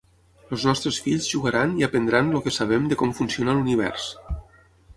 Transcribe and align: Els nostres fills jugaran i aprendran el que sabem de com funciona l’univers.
Els 0.55 0.63
nostres 0.67 0.95
fills 1.07 1.27
jugaran 1.33 1.75
i 1.81 1.85
aprendran 1.87 2.33
el 2.39 2.43
que 2.47 2.53
sabem 2.57 2.87
de 2.93 2.99
com 3.03 3.13
funciona 3.19 3.57
l’univers. 3.59 4.09